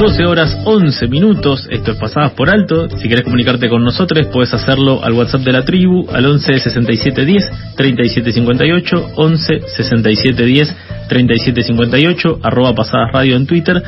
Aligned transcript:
12 0.00 0.24
horas 0.24 0.56
11 0.64 1.08
minutos, 1.08 1.66
esto 1.68 1.92
es 1.92 1.98
Pasadas 1.98 2.32
por 2.32 2.48
Alto. 2.48 2.88
Si 2.88 3.06
querés 3.06 3.22
comunicarte 3.22 3.68
con 3.68 3.84
nosotros, 3.84 4.28
puedes 4.32 4.54
hacerlo 4.54 5.04
al 5.04 5.12
WhatsApp 5.12 5.42
de 5.42 5.52
la 5.52 5.62
tribu, 5.62 6.08
al 6.10 6.24
11 6.24 6.58
67 6.58 7.26
10 7.26 7.50
37 7.76 8.32
58, 8.32 9.10
11 9.16 9.60
67 9.76 10.42
10 10.42 10.76
3758, 11.10 12.38
arroba 12.42 12.74
Pasadas 12.74 13.12
Radio 13.12 13.36
en 13.36 13.46
Twitter, 13.46 13.82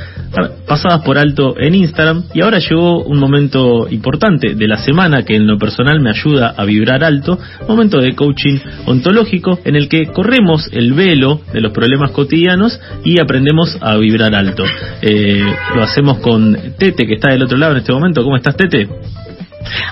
Pasadas 0.67 1.03
por 1.03 1.17
Alto 1.17 1.55
en 1.59 1.77
Instagram. 1.77 2.25
Y 2.35 2.43
ahora 2.43 2.59
llegó 2.59 3.03
un 3.05 3.19
momento 3.19 3.89
importante 3.89 4.55
de 4.55 4.69
la 4.69 4.77
semana 4.77 5.23
que 5.23 5.37
en 5.37 5.47
lo 5.47 5.57
personal 5.57 6.01
me 6.01 6.11
ayuda 6.11 6.53
a 6.55 6.65
vibrar 6.65 7.05
alto, 7.05 7.39
momento 7.67 8.01
de 8.01 8.15
coaching 8.15 8.59
ontológico 8.87 9.61
en 9.65 9.77
el 9.77 9.89
que 9.89 10.09
corremos 10.09 10.69
el 10.73 10.93
velo 10.93 11.41
de 11.55 11.61
los 11.61 11.73
problemas 11.73 12.11
cotidianos 12.11 12.79
y 13.05 13.19
aprendemos 13.19 13.79
a 13.81 13.97
vibrar 13.97 14.35
alto. 14.35 14.65
Eh, 15.01 15.47
lo 15.75 15.83
hacemos 15.83 16.02
con 16.21 16.57
Tete, 16.79 17.07
que 17.07 17.15
está 17.15 17.31
del 17.31 17.43
otro 17.43 17.57
lado 17.57 17.73
en 17.73 17.79
este 17.79 17.93
momento. 17.93 18.23
¿Cómo 18.23 18.37
estás, 18.37 18.57
Tete? 18.57 18.89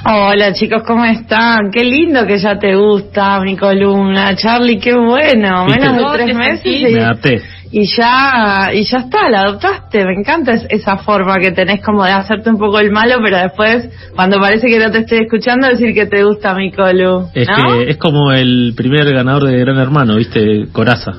Hola 0.04 0.52
chicos, 0.52 0.82
¿cómo 0.86 1.04
están? 1.04 1.70
Qué 1.70 1.84
lindo 1.84 2.26
que 2.26 2.38
ya 2.38 2.58
te 2.58 2.74
gusta 2.74 3.40
mi 3.40 3.56
columna, 3.56 4.34
Charlie, 4.34 4.78
qué 4.78 4.94
bueno. 4.94 5.66
Menos 5.66 5.96
de 5.96 6.24
tres 6.24 6.36
meses 6.36 6.66
y, 7.72 7.86
ya 7.86 8.70
y 8.72 8.82
ya 8.82 8.98
está, 8.98 9.30
la 9.30 9.42
adoptaste. 9.42 10.04
Me 10.04 10.14
encanta 10.14 10.54
esa 10.68 10.96
forma 10.98 11.36
que 11.36 11.52
tenés 11.52 11.80
como 11.82 12.04
de 12.04 12.10
hacerte 12.10 12.50
un 12.50 12.58
poco 12.58 12.80
el 12.80 12.90
malo, 12.90 13.16
pero 13.22 13.38
después 13.38 13.88
cuando 14.16 14.40
parece 14.40 14.68
que 14.68 14.78
no 14.78 14.90
te 14.90 14.98
estoy 14.98 15.18
escuchando 15.18 15.68
decir 15.68 15.94
que 15.94 16.06
te 16.06 16.24
gusta 16.24 16.54
mi 16.54 16.72
colu. 16.72 17.28
Es 17.34 17.48
que 17.48 17.90
es 17.90 17.96
como 17.96 18.32
el 18.32 18.74
primer 18.76 19.12
ganador 19.12 19.44
de 19.48 19.58
Gran 19.58 19.78
Hermano, 19.78 20.16
¿viste? 20.16 20.66
Coraza. 20.72 21.12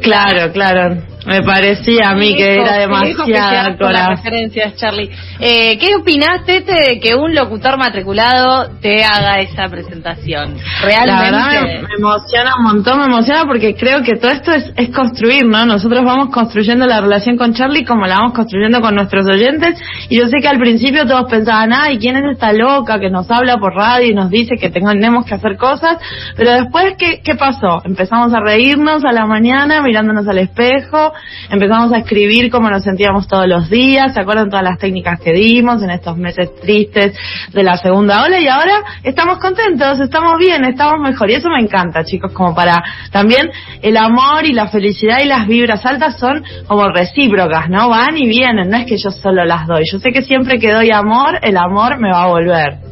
Claro, 0.00 0.52
claro. 0.52 1.09
Me 1.26 1.42
parecía 1.42 2.10
a 2.10 2.14
mí 2.14 2.34
que 2.34 2.54
era 2.54 2.78
demasiado 2.78 3.76
con 3.78 3.92
las 3.92 4.08
referencias, 4.08 4.74
Charlie. 4.76 5.10
Eh, 5.38 5.78
¿Qué 5.78 5.94
opinaste 5.94 6.62
de 6.62 6.98
que 6.98 7.14
un 7.14 7.34
locutor 7.34 7.76
matriculado 7.78 8.70
te 8.80 9.04
haga 9.04 9.40
esa 9.40 9.68
presentación? 9.68 10.56
Realmente. 10.82 11.82
me 11.82 11.94
emociona 11.98 12.54
un 12.56 12.64
montón, 12.64 13.00
me 13.00 13.06
emociona 13.06 13.44
porque 13.44 13.74
creo 13.74 14.02
que 14.02 14.16
todo 14.16 14.30
esto 14.30 14.52
es, 14.52 14.72
es 14.76 14.88
construir, 14.90 15.44
¿no? 15.44 15.66
Nosotros 15.66 16.02
vamos 16.04 16.30
construyendo 16.32 16.86
la 16.86 17.00
relación 17.00 17.36
con 17.36 17.52
Charlie 17.52 17.84
como 17.84 18.06
la 18.06 18.16
vamos 18.16 18.32
construyendo 18.32 18.80
con 18.80 18.94
nuestros 18.94 19.26
oyentes. 19.26 19.78
Y 20.08 20.18
yo 20.18 20.26
sé 20.26 20.38
que 20.40 20.48
al 20.48 20.58
principio 20.58 21.06
todos 21.06 21.30
pensaban, 21.30 21.72
ay, 21.74 21.98
¿quién 21.98 22.16
es 22.16 22.24
esta 22.32 22.52
loca 22.52 22.98
que 22.98 23.10
nos 23.10 23.30
habla 23.30 23.58
por 23.58 23.74
radio 23.74 24.08
y 24.08 24.14
nos 24.14 24.30
dice 24.30 24.56
que 24.56 24.70
tenemos 24.70 25.26
que 25.26 25.34
hacer 25.34 25.58
cosas? 25.58 25.98
Pero 26.36 26.52
después, 26.52 26.94
¿qué, 26.98 27.20
qué 27.22 27.34
pasó? 27.34 27.82
Empezamos 27.84 28.32
a 28.32 28.40
reírnos 28.40 29.04
a 29.04 29.12
la 29.12 29.26
mañana 29.26 29.82
mirándonos 29.82 30.26
al 30.26 30.38
espejo 30.38 31.09
empezamos 31.50 31.92
a 31.92 31.98
escribir 31.98 32.50
cómo 32.50 32.70
nos 32.70 32.84
sentíamos 32.84 33.26
todos 33.28 33.46
los 33.46 33.68
días, 33.70 34.14
¿se 34.14 34.20
acuerdan 34.20 34.50
todas 34.50 34.64
las 34.64 34.78
técnicas 34.78 35.20
que 35.20 35.32
dimos 35.32 35.82
en 35.82 35.90
estos 35.90 36.16
meses 36.16 36.54
tristes 36.60 37.16
de 37.52 37.62
la 37.62 37.76
segunda 37.76 38.24
ola? 38.24 38.40
Y 38.40 38.48
ahora 38.48 38.82
estamos 39.02 39.38
contentos, 39.38 40.00
estamos 40.00 40.38
bien, 40.38 40.64
estamos 40.64 41.00
mejor. 41.00 41.30
Y 41.30 41.34
eso 41.34 41.48
me 41.48 41.60
encanta, 41.60 42.04
chicos, 42.04 42.32
como 42.32 42.54
para 42.54 42.82
también 43.10 43.50
el 43.82 43.96
amor 43.96 44.44
y 44.44 44.52
la 44.52 44.68
felicidad 44.68 45.20
y 45.22 45.26
las 45.26 45.46
vibras 45.46 45.84
altas 45.84 46.18
son 46.18 46.44
como 46.66 46.88
recíprocas, 46.88 47.68
¿no? 47.68 47.88
Van 47.88 48.16
y 48.16 48.28
vienen, 48.28 48.70
no 48.70 48.76
es 48.76 48.86
que 48.86 48.96
yo 48.96 49.10
solo 49.10 49.44
las 49.44 49.66
doy. 49.66 49.84
Yo 49.90 49.98
sé 49.98 50.10
que 50.12 50.22
siempre 50.22 50.58
que 50.58 50.72
doy 50.72 50.90
amor, 50.90 51.38
el 51.42 51.56
amor 51.56 51.98
me 51.98 52.10
va 52.10 52.24
a 52.24 52.28
volver. 52.28 52.89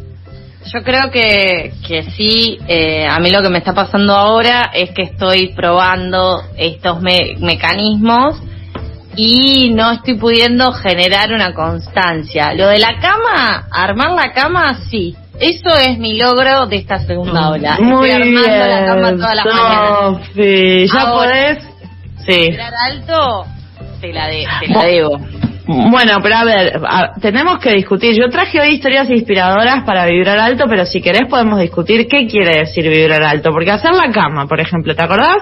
Yo 0.72 0.82
creo 0.82 1.10
que, 1.10 1.72
que 1.86 2.02
sí, 2.10 2.58
eh, 2.68 3.06
a 3.06 3.18
mí 3.20 3.30
lo 3.30 3.40
que 3.40 3.48
me 3.48 3.58
está 3.58 3.72
pasando 3.72 4.14
ahora 4.14 4.70
es 4.74 4.90
que 4.90 5.02
estoy 5.02 5.54
probando 5.54 6.42
estos 6.56 7.00
mecanismos 7.00 8.40
y 9.16 9.70
no 9.70 9.92
estoy 9.92 10.14
pudiendo 10.14 10.72
generar 10.72 11.32
una 11.32 11.54
constancia. 11.54 12.52
Lo 12.54 12.68
de 12.68 12.78
la 12.78 12.98
cama, 13.00 13.66
armar 13.70 14.12
la 14.12 14.32
cama, 14.32 14.78
sí. 14.90 15.16
Eso 15.40 15.70
es 15.70 15.98
mi 15.98 16.18
logro 16.18 16.66
de 16.66 16.76
esta 16.76 16.98
segunda 16.98 17.50
ola. 17.50 17.78
Muy 17.80 18.08
estoy 18.08 18.22
armando 18.22 18.48
bien, 18.48 18.70
la 18.70 18.86
cama 18.86 19.12
todas 19.12 19.36
las 19.36 19.46
mañanas. 19.46 20.92
¿Ya 20.92 21.12
podés? 21.12 21.58
Sí. 22.26 22.56
alto? 22.84 23.46
Te 24.00 24.12
la, 24.12 24.26
de, 24.28 24.44
te 24.60 24.68
la 24.68 24.84
debo. 24.84 25.18
Bueno, 25.68 26.16
pero 26.22 26.36
a 26.36 26.44
ver, 26.44 26.80
tenemos 27.20 27.58
que 27.58 27.74
discutir. 27.74 28.16
Yo 28.16 28.30
traje 28.30 28.58
hoy 28.58 28.74
historias 28.74 29.10
inspiradoras 29.10 29.84
para 29.84 30.06
vibrar 30.06 30.38
alto, 30.38 30.64
pero 30.66 30.86
si 30.86 31.02
querés 31.02 31.28
podemos 31.28 31.60
discutir 31.60 32.08
qué 32.08 32.26
quiere 32.26 32.60
decir 32.60 32.88
vibrar 32.88 33.22
alto. 33.22 33.50
Porque 33.50 33.70
hacer 33.70 33.92
la 33.92 34.10
cama, 34.10 34.46
por 34.46 34.60
ejemplo, 34.60 34.94
¿te 34.94 35.02
acordás? 35.02 35.36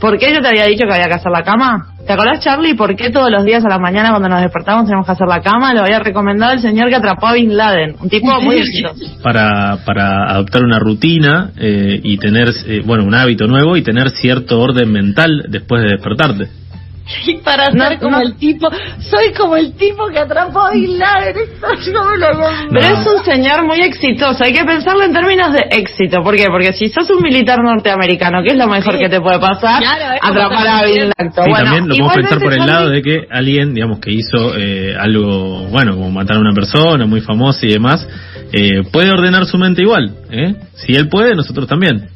¿Por 0.00 0.18
qué 0.18 0.32
yo 0.32 0.40
te 0.40 0.48
había 0.48 0.64
dicho 0.64 0.86
que 0.86 0.94
había 0.94 1.08
que 1.08 1.14
hacer 1.14 1.30
la 1.30 1.42
cama? 1.42 1.92
¿Te 2.06 2.12
acordás, 2.12 2.40
Charlie, 2.40 2.74
por 2.74 2.96
qué 2.96 3.10
todos 3.10 3.30
los 3.30 3.44
días 3.44 3.64
a 3.64 3.68
la 3.68 3.78
mañana 3.78 4.10
cuando 4.10 4.28
nos 4.28 4.40
despertamos 4.40 4.86
tenemos 4.86 5.04
que 5.04 5.12
hacer 5.12 5.26
la 5.26 5.40
cama? 5.40 5.74
Lo 5.74 5.82
había 5.82 5.98
recomendado 5.98 6.52
el 6.52 6.60
señor 6.60 6.88
que 6.88 6.94
atrapó 6.94 7.26
a 7.26 7.32
Bin 7.34 7.54
Laden, 7.54 7.96
un 8.00 8.08
tipo 8.08 8.40
muy 8.40 8.58
exitoso. 8.58 9.04
Para, 9.22 9.78
para 9.84 10.30
adoptar 10.30 10.62
una 10.62 10.78
rutina 10.78 11.50
eh, 11.58 12.00
y 12.02 12.16
tener, 12.16 12.48
eh, 12.66 12.82
bueno, 12.84 13.04
un 13.04 13.14
hábito 13.14 13.46
nuevo 13.46 13.76
y 13.76 13.82
tener 13.82 14.10
cierto 14.10 14.60
orden 14.60 14.90
mental 14.90 15.46
después 15.48 15.82
de 15.82 15.88
despertarte. 15.90 16.65
Y 17.26 17.38
para 17.38 17.66
ser 17.66 17.98
como 17.98 18.20
el 18.20 18.36
tipo, 18.36 18.68
soy 18.98 19.32
como 19.32 19.56
el 19.56 19.74
tipo 19.74 20.08
que 20.08 20.18
atrapó 20.18 20.60
a 20.60 20.72
Bin 20.72 20.98
Laden, 20.98 21.34
Pero 22.70 22.86
es 22.86 23.06
un 23.06 23.24
señor 23.24 23.64
muy 23.64 23.80
exitoso, 23.80 24.44
hay 24.44 24.52
que 24.52 24.64
pensarlo 24.64 25.04
en 25.04 25.12
términos 25.12 25.52
de 25.52 25.66
éxito. 25.70 26.22
¿Por 26.22 26.36
qué? 26.36 26.46
Porque 26.48 26.72
si 26.72 26.88
sos 26.88 27.08
un 27.10 27.22
militar 27.22 27.58
norteamericano, 27.62 28.42
¿qué 28.42 28.50
es 28.50 28.58
lo 28.58 28.66
mejor 28.66 28.98
que 28.98 29.08
te 29.08 29.20
puede 29.20 29.38
pasar? 29.38 29.82
atrapar 30.20 30.66
a 30.66 30.84
Bin 30.84 31.10
Laden. 31.10 31.32
Sí, 31.32 31.52
también 31.52 31.88
lo 31.88 31.94
podemos 31.94 32.14
pensar 32.14 32.40
por 32.40 32.52
el 32.52 32.66
lado 32.66 32.90
de 32.90 33.02
que 33.02 33.26
alguien, 33.30 33.74
digamos, 33.74 34.00
que 34.00 34.12
hizo 34.12 34.56
eh, 34.56 34.94
algo, 34.98 35.66
bueno, 35.68 35.94
como 35.94 36.10
matar 36.10 36.36
a 36.36 36.40
una 36.40 36.52
persona 36.52 37.06
muy 37.06 37.20
famosa 37.20 37.66
y 37.66 37.72
demás, 37.72 38.06
eh, 38.52 38.82
puede 38.92 39.10
ordenar 39.10 39.46
su 39.46 39.58
mente 39.58 39.82
igual. 39.82 40.10
¿eh? 40.30 40.54
Si 40.74 40.94
él 40.94 41.08
puede, 41.08 41.34
nosotros 41.34 41.66
también. 41.66 42.08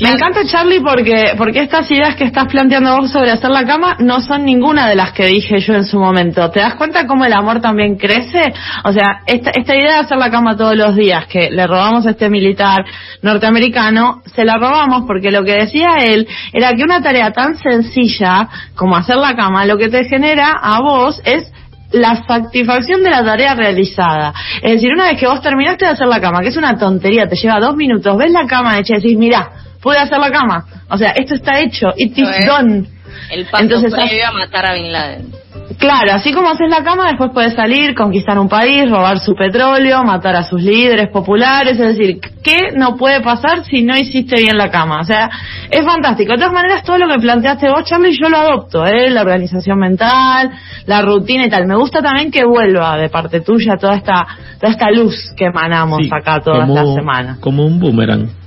Me 0.00 0.10
encanta 0.10 0.44
Charlie 0.44 0.80
porque 0.80 1.34
porque 1.38 1.60
estas 1.60 1.88
ideas 1.90 2.16
que 2.16 2.24
estás 2.24 2.46
planteando 2.46 2.96
vos 2.96 3.10
sobre 3.10 3.30
hacer 3.30 3.50
la 3.50 3.64
cama 3.64 3.96
no 4.00 4.20
son 4.20 4.44
ninguna 4.44 4.88
de 4.88 4.96
las 4.96 5.12
que 5.12 5.26
dije 5.26 5.60
yo 5.60 5.74
en 5.74 5.84
su 5.84 5.98
momento. 5.98 6.50
¿Te 6.50 6.60
das 6.60 6.74
cuenta 6.74 7.06
cómo 7.06 7.24
el 7.24 7.32
amor 7.32 7.60
también 7.60 7.96
crece? 7.96 8.52
O 8.84 8.92
sea, 8.92 9.22
esta, 9.26 9.50
esta 9.50 9.76
idea 9.76 9.92
de 9.92 9.98
hacer 10.00 10.18
la 10.18 10.30
cama 10.30 10.56
todos 10.56 10.76
los 10.76 10.96
días 10.96 11.26
que 11.26 11.50
le 11.50 11.66
robamos 11.66 12.04
a 12.06 12.10
este 12.10 12.28
militar 12.28 12.84
norteamericano, 13.22 14.22
se 14.34 14.44
la 14.44 14.56
robamos 14.56 15.04
porque 15.06 15.30
lo 15.30 15.44
que 15.44 15.52
decía 15.52 15.98
él 16.00 16.26
era 16.52 16.72
que 16.72 16.82
una 16.82 17.00
tarea 17.00 17.30
tan 17.32 17.56
sencilla 17.56 18.48
como 18.74 18.96
hacer 18.96 19.16
la 19.16 19.36
cama 19.36 19.66
lo 19.66 19.76
que 19.76 19.88
te 19.88 20.04
genera 20.04 20.58
a 20.60 20.80
vos 20.80 21.20
es 21.24 21.52
la 21.94 22.24
satisfacción 22.26 23.02
de 23.02 23.10
la 23.10 23.24
tarea 23.24 23.54
realizada. 23.54 24.34
Es 24.62 24.72
decir, 24.72 24.92
una 24.92 25.08
vez 25.08 25.18
que 25.18 25.26
vos 25.26 25.40
terminaste 25.40 25.84
de 25.84 25.92
hacer 25.92 26.08
la 26.08 26.20
cama, 26.20 26.40
que 26.40 26.48
es 26.48 26.56
una 26.56 26.76
tontería, 26.76 27.28
te 27.28 27.36
lleva 27.36 27.60
dos 27.60 27.76
minutos, 27.76 28.16
ves 28.16 28.32
la 28.32 28.46
cama 28.46 28.78
hecha 28.78 28.94
y 28.94 28.96
decís, 28.96 29.16
mira, 29.16 29.50
pude 29.80 29.98
hacer 29.98 30.18
la 30.18 30.30
cama. 30.30 30.66
O 30.88 30.98
sea, 30.98 31.10
esto 31.10 31.34
está 31.34 31.60
hecho, 31.60 31.88
it 31.96 32.16
is 32.18 32.28
done. 32.46 32.86
El 33.30 33.46
paso 33.46 33.62
Entonces, 33.62 33.94
previo 33.94 34.26
a 34.26 34.32
matar 34.32 34.66
a 34.66 34.74
Bin 34.74 34.92
Laden. 34.92 35.43
Claro, 35.78 36.12
así 36.12 36.32
como 36.32 36.50
haces 36.50 36.68
la 36.68 36.84
cama, 36.84 37.08
después 37.08 37.30
puedes 37.32 37.54
salir, 37.54 37.94
conquistar 37.94 38.38
un 38.38 38.48
país, 38.48 38.88
robar 38.88 39.18
su 39.18 39.34
petróleo, 39.34 40.04
matar 40.04 40.36
a 40.36 40.44
sus 40.44 40.62
líderes 40.62 41.08
populares, 41.08 41.78
es 41.78 41.96
decir, 41.96 42.20
¿qué 42.42 42.72
no 42.76 42.96
puede 42.96 43.20
pasar 43.22 43.64
si 43.64 43.82
no 43.82 43.96
hiciste 43.96 44.40
bien 44.40 44.56
la 44.56 44.70
cama? 44.70 45.00
O 45.00 45.04
sea, 45.04 45.30
es 45.70 45.84
fantástico. 45.84 46.32
De 46.32 46.38
todas 46.38 46.52
maneras, 46.52 46.82
todo 46.84 46.98
lo 46.98 47.08
que 47.08 47.18
planteaste 47.18 47.70
vos, 47.70 47.84
Charlie, 47.84 48.16
yo 48.16 48.28
lo 48.28 48.36
adopto, 48.36 48.84
¿eh? 48.84 49.10
La 49.10 49.22
organización 49.22 49.78
mental, 49.78 50.50
la 50.86 51.02
rutina 51.02 51.46
y 51.46 51.50
tal. 51.50 51.66
Me 51.66 51.76
gusta 51.76 52.00
también 52.02 52.30
que 52.30 52.44
vuelva 52.44 52.96
de 52.96 53.08
parte 53.08 53.40
tuya 53.40 53.76
toda 53.76 53.96
esta, 53.96 54.26
toda 54.60 54.72
esta 54.72 54.90
luz 54.90 55.32
que 55.36 55.46
emanamos 55.46 56.00
acá 56.12 56.40
todas 56.40 56.68
las 56.68 56.94
semanas. 56.94 57.38
Como 57.38 57.64
un 57.64 57.80
boomerang. 57.80 58.43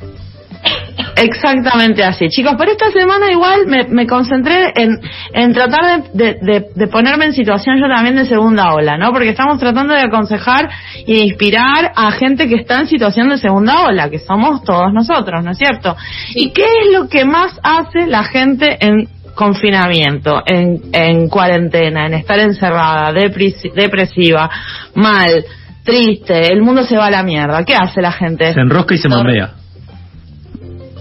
Exactamente 1.17 2.03
así, 2.03 2.29
chicos. 2.29 2.53
Pero 2.57 2.71
esta 2.71 2.91
semana 2.91 3.31
igual 3.31 3.65
me, 3.65 3.85
me 3.85 4.05
concentré 4.05 4.71
en, 4.75 4.99
en 5.33 5.53
tratar 5.53 6.11
de, 6.13 6.37
de, 6.41 6.65
de, 6.73 6.87
ponerme 6.87 7.25
en 7.25 7.33
situación 7.33 7.79
yo 7.79 7.87
también 7.87 8.15
de 8.15 8.25
segunda 8.25 8.73
ola, 8.73 8.97
¿no? 8.97 9.11
Porque 9.11 9.29
estamos 9.29 9.57
tratando 9.57 9.95
de 9.95 10.01
aconsejar 10.01 10.69
y 11.05 11.15
de 11.15 11.19
inspirar 11.25 11.91
a 11.95 12.11
gente 12.11 12.47
que 12.47 12.55
está 12.55 12.79
en 12.79 12.87
situación 12.87 13.29
de 13.29 13.37
segunda 13.39 13.81
ola, 13.81 14.09
que 14.09 14.19
somos 14.19 14.63
todos 14.63 14.93
nosotros, 14.93 15.43
¿no 15.43 15.51
es 15.51 15.57
cierto? 15.57 15.95
¿Y 16.35 16.51
qué 16.51 16.63
es 16.63 16.93
lo 16.93 17.09
que 17.09 17.25
más 17.25 17.59
hace 17.63 18.05
la 18.05 18.23
gente 18.23 18.77
en 18.79 19.07
confinamiento, 19.33 20.43
en, 20.45 20.81
en 20.93 21.29
cuarentena, 21.29 22.05
en 22.05 22.13
estar 22.13 22.39
encerrada, 22.39 23.11
depresiva, 23.11 24.49
mal, 24.93 25.45
triste, 25.83 26.53
el 26.53 26.61
mundo 26.61 26.83
se 26.83 26.95
va 26.95 27.07
a 27.07 27.11
la 27.11 27.23
mierda? 27.23 27.63
¿Qué 27.63 27.73
hace 27.75 28.01
la 28.01 28.11
gente? 28.11 28.53
Se 28.53 28.59
enrosca 28.59 28.93
y 28.93 28.97
se 28.99 29.09
mambea. 29.09 29.56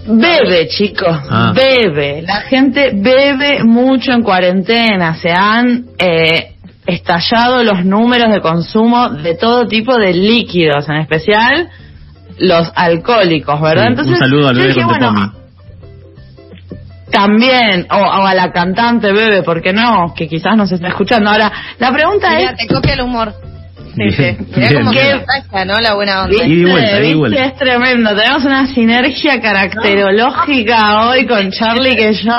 Bebe, 0.07 0.67
chicos, 0.69 1.17
ah. 1.29 1.53
bebe. 1.53 2.21
La 2.21 2.41
gente 2.41 2.91
bebe 2.93 3.63
mucho 3.63 4.11
en 4.11 4.23
cuarentena. 4.23 5.15
Se 5.15 5.31
han 5.31 5.85
eh, 5.99 6.55
estallado 6.85 7.63
los 7.63 7.83
números 7.83 8.33
de 8.33 8.39
consumo 8.39 9.09
de 9.09 9.35
todo 9.35 9.67
tipo 9.67 9.97
de 9.97 10.13
líquidos, 10.13 10.87
en 10.89 10.95
especial 10.95 11.69
los 12.39 12.71
alcohólicos, 12.75 13.59
¿verdad? 13.59 13.87
Entonces, 13.87 14.13
un 14.13 14.19
saludo 14.19 14.49
al 14.49 14.55
bebé 14.55 14.73
con 14.83 15.33
También, 17.11 17.87
o, 17.89 17.95
a 17.95 18.33
la 18.33 18.51
cantante 18.51 19.11
bebe, 19.11 19.43
¿por 19.43 19.61
qué 19.61 19.73
no? 19.73 20.13
Que 20.15 20.27
quizás 20.27 20.55
nos 20.55 20.71
está 20.71 20.89
escuchando. 20.89 21.29
Ahora, 21.29 21.51
la 21.79 21.91
pregunta 21.91 22.39
es... 22.39 22.55
te 22.55 22.67
copia 22.67 22.93
el 22.93 23.01
humor. 23.01 23.33
Sí, 23.97 24.11
sí. 24.11 24.75
como 24.75 24.91
que 24.91 25.65
¿no? 25.65 25.79
La 25.79 25.95
buena 25.95 26.23
onda. 26.23 26.45
Y 26.45 26.63
vuelta, 26.63 27.03
y 27.03 27.13
vuelta. 27.15 27.45
Es 27.45 27.55
tremendo. 27.55 28.15
Tenemos 28.15 28.45
una 28.45 28.67
sinergia 28.67 29.41
caracterológica 29.41 31.07
hoy 31.07 31.25
con 31.25 31.49
Charlie 31.51 31.95
que 31.95 32.13
yo, 32.13 32.35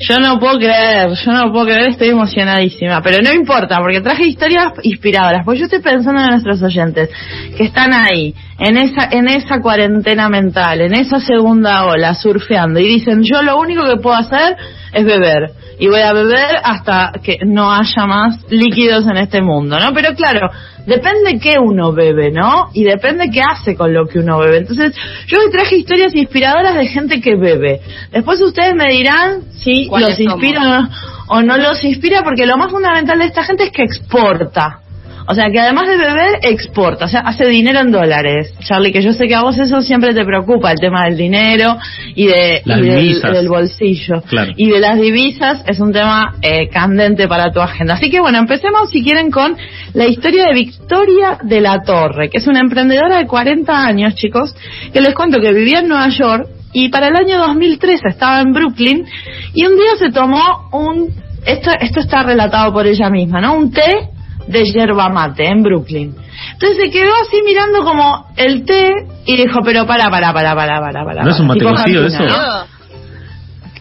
yo 0.00 0.18
no 0.18 0.38
puedo 0.40 0.58
creer, 0.58 1.10
yo 1.10 1.32
no 1.32 1.52
puedo 1.52 1.66
creer, 1.66 1.90
estoy 1.90 2.08
emocionadísima. 2.08 3.00
Pero 3.02 3.22
no 3.22 3.32
importa, 3.32 3.78
porque 3.78 4.00
traje 4.00 4.26
historias 4.26 4.72
inspiradoras. 4.82 5.44
Porque 5.44 5.60
yo 5.60 5.64
estoy 5.66 5.80
pensando 5.80 6.20
en 6.20 6.30
nuestros 6.30 6.60
oyentes 6.62 7.08
que 7.56 7.64
están 7.64 7.92
ahí, 7.92 8.34
en 8.58 8.76
esa, 8.76 9.08
en 9.10 9.28
esa 9.28 9.60
cuarentena 9.60 10.28
mental, 10.28 10.80
en 10.80 10.94
esa 10.94 11.20
segunda 11.20 11.84
ola, 11.84 12.14
surfeando, 12.14 12.80
y 12.80 12.88
dicen, 12.88 13.22
yo 13.22 13.42
lo 13.42 13.58
único 13.60 13.84
que 13.84 13.96
puedo 13.96 14.16
hacer 14.16 14.56
es 14.92 15.04
beber 15.04 15.52
y 15.78 15.88
voy 15.88 16.00
a 16.00 16.12
beber 16.12 16.56
hasta 16.62 17.12
que 17.22 17.38
no 17.44 17.70
haya 17.70 18.06
más 18.06 18.38
líquidos 18.50 19.06
en 19.06 19.18
este 19.18 19.42
mundo, 19.42 19.78
¿no? 19.78 19.92
Pero 19.92 20.14
claro, 20.14 20.50
depende 20.86 21.38
qué 21.38 21.58
uno 21.58 21.92
bebe, 21.92 22.30
¿no? 22.30 22.70
Y 22.72 22.84
depende 22.84 23.30
qué 23.30 23.42
hace 23.42 23.76
con 23.76 23.92
lo 23.92 24.06
que 24.06 24.20
uno 24.20 24.38
bebe. 24.38 24.58
Entonces, 24.58 24.94
yo 25.26 25.38
hoy 25.38 25.50
traje 25.50 25.76
historias 25.76 26.14
inspiradoras 26.14 26.74
de 26.74 26.86
gente 26.86 27.20
que 27.20 27.36
bebe. 27.36 27.80
Después 28.10 28.40
ustedes 28.40 28.74
me 28.74 28.90
dirán 28.90 29.42
si 29.52 29.88
los 29.90 30.18
inspira 30.18 30.88
o 31.28 31.42
no 31.42 31.58
los 31.58 31.82
inspira, 31.84 32.22
porque 32.22 32.46
lo 32.46 32.56
más 32.56 32.70
fundamental 32.70 33.18
de 33.18 33.26
esta 33.26 33.44
gente 33.44 33.64
es 33.64 33.72
que 33.72 33.82
exporta. 33.82 34.80
O 35.28 35.34
sea, 35.34 35.50
que 35.50 35.58
además 35.58 35.88
de 35.88 35.96
beber, 35.96 36.38
exporta, 36.42 37.06
o 37.06 37.08
sea, 37.08 37.20
hace 37.20 37.46
dinero 37.46 37.80
en 37.80 37.90
dólares. 37.90 38.54
Charlie, 38.60 38.92
que 38.92 39.02
yo 39.02 39.12
sé 39.12 39.26
que 39.26 39.34
a 39.34 39.42
vos 39.42 39.58
eso 39.58 39.80
siempre 39.80 40.14
te 40.14 40.24
preocupa, 40.24 40.70
el 40.70 40.78
tema 40.78 41.04
del 41.04 41.16
dinero 41.16 41.76
y, 42.14 42.26
de, 42.26 42.62
del, 42.64 43.48
bolsillo. 43.48 44.22
Y 44.56 44.70
de 44.70 44.80
las 44.80 45.00
divisas 45.00 45.64
es 45.66 45.80
un 45.80 45.92
tema 45.92 46.34
eh, 46.42 46.68
candente 46.68 47.26
para 47.26 47.50
tu 47.50 47.60
agenda. 47.60 47.94
Así 47.94 48.10
que 48.10 48.20
bueno, 48.20 48.38
empecemos 48.38 48.90
si 48.90 49.02
quieren 49.02 49.30
con 49.30 49.56
la 49.94 50.06
historia 50.06 50.46
de 50.46 50.54
Victoria 50.54 51.38
de 51.42 51.60
la 51.60 51.82
Torre, 51.82 52.30
que 52.30 52.38
es 52.38 52.46
una 52.46 52.60
emprendedora 52.60 53.18
de 53.18 53.26
40 53.26 53.84
años, 53.84 54.14
chicos, 54.14 54.54
que 54.92 55.00
les 55.00 55.14
cuento 55.14 55.40
que 55.40 55.52
vivía 55.52 55.80
en 55.80 55.88
Nueva 55.88 56.08
York 56.08 56.48
y 56.72 56.88
para 56.88 57.08
el 57.08 57.16
año 57.16 57.38
2003 57.38 58.00
estaba 58.04 58.40
en 58.40 58.52
Brooklyn 58.52 59.06
y 59.54 59.64
un 59.64 59.76
día 59.76 59.96
se 59.98 60.10
tomó 60.10 60.68
un 60.72 61.10
esto 61.46 61.70
esto 61.80 62.00
está 62.00 62.22
relatado 62.22 62.72
por 62.72 62.86
ella 62.86 63.08
misma, 63.08 63.40
¿no? 63.40 63.54
Un 63.54 63.70
té 63.70 64.10
de 64.46 64.64
yerba 64.64 65.08
mate 65.08 65.46
en 65.46 65.62
Brooklyn. 65.62 66.14
Entonces 66.52 66.78
se 66.84 66.90
quedó 66.90 67.12
así 67.22 67.42
mirando 67.44 67.82
como 67.82 68.26
el 68.36 68.64
té 68.64 68.92
y 69.26 69.36
dijo, 69.36 69.60
pero 69.64 69.86
para, 69.86 70.08
para, 70.10 70.32
para, 70.32 70.54
para, 70.54 70.80
para, 70.80 71.04
para. 71.04 71.22
¿No 71.22 71.30
es 71.30 71.40
un 71.40 71.46
mate 71.46 71.64
cocido 71.64 72.06
eso? 72.06 72.24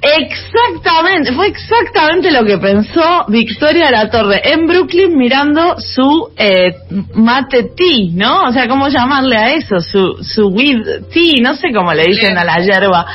Exactamente, 0.01 1.33
fue 1.33 1.47
exactamente 1.47 2.29
lo 2.29 2.43
que 2.43 2.59
pensó 2.59 3.25
Victoria 3.27 3.89
La 3.89 4.09
Torre 4.09 4.39
en 4.43 4.67
Brooklyn 4.67 5.17
mirando 5.17 5.79
su 5.79 6.29
eh, 6.37 6.75
mate 7.15 7.71
tea, 7.75 8.11
¿no? 8.11 8.43
O 8.43 8.51
sea, 8.51 8.67
¿cómo 8.67 8.87
llamarle 8.87 9.35
a 9.35 9.53
eso? 9.53 9.79
Su, 9.79 10.23
su 10.23 10.49
weed 10.49 11.05
tea, 11.11 11.41
no 11.41 11.55
sé 11.55 11.73
cómo 11.73 11.91
le 11.93 12.03
dicen 12.03 12.37
a 12.37 12.43
la 12.43 12.57
yerba. 12.59 13.07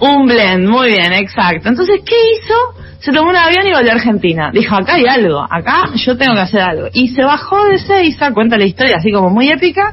Un 0.00 0.26
blend, 0.26 0.68
muy 0.68 0.88
bien, 0.88 1.12
exacto. 1.12 1.68
Entonces, 1.68 2.00
¿qué 2.04 2.16
hizo? 2.36 2.84
se 3.04 3.12
tomó 3.12 3.28
un 3.28 3.36
avión 3.36 3.66
y 3.66 3.72
volvió 3.74 3.90
a 3.92 3.96
Argentina. 3.96 4.50
Dijo, 4.50 4.74
acá 4.74 4.94
hay 4.94 5.04
algo, 5.04 5.46
acá 5.50 5.90
yo 5.94 6.16
tengo 6.16 6.34
que 6.34 6.40
hacer 6.40 6.60
algo. 6.62 6.88
Y 6.94 7.08
se 7.08 7.22
bajó 7.22 7.62
de 7.66 7.76
Seiza, 7.76 8.32
cuenta 8.32 8.56
la 8.56 8.64
historia 8.64 8.96
así 8.96 9.12
como 9.12 9.28
muy 9.28 9.50
épica, 9.50 9.92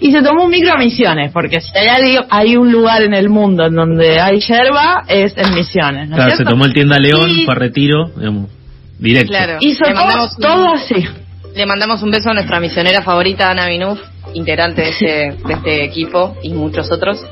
y 0.00 0.10
se 0.10 0.22
tomó 0.22 0.44
un 0.44 0.50
micro 0.50 0.72
a 0.72 0.76
Misiones, 0.76 1.30
porque 1.30 1.60
si 1.60 1.70
hay, 1.78 2.18
hay 2.28 2.56
un 2.56 2.72
lugar 2.72 3.02
en 3.02 3.14
el 3.14 3.28
mundo 3.28 3.66
en 3.66 3.76
donde 3.76 4.20
hay 4.20 4.40
yerba, 4.40 5.04
es 5.06 5.36
en 5.36 5.54
Misiones. 5.54 6.10
claro, 6.10 6.36
se 6.36 6.44
tomó 6.44 6.64
el 6.64 6.72
tienda 6.72 6.98
León, 6.98 7.30
fue 7.44 7.54
a 7.54 7.58
retiro, 7.58 8.10
digamos, 8.16 8.50
directo. 8.98 9.30
Claro. 9.30 9.58
Hizo 9.60 9.84
todo, 9.84 10.28
todo 10.40 10.74
así. 10.74 11.06
Le 11.54 11.64
mandamos 11.64 12.02
un 12.02 12.10
beso 12.10 12.30
a 12.30 12.34
nuestra 12.34 12.58
misionera 12.58 13.02
favorita, 13.02 13.52
Ana 13.52 13.68
Binuf, 13.68 14.00
integrante 14.34 14.82
de 14.82 14.88
este, 14.88 15.06
de 15.46 15.54
este 15.54 15.84
equipo, 15.84 16.36
y 16.42 16.54
muchos 16.54 16.90
otros. 16.90 17.24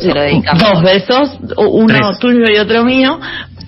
Se 0.00 0.12
lo 0.12 0.20
dedicamos. 0.20 0.62
Dos 0.62 0.82
besos, 0.82 1.30
uno 1.56 2.12
tuyo 2.18 2.44
y 2.52 2.58
otro 2.58 2.84
mío, 2.84 3.18